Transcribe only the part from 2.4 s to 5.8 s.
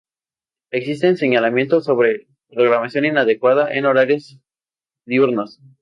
programación inadecuada en horarios diurnos.